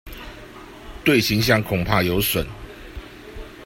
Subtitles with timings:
[1.03, 2.43] 對形象恐怕有損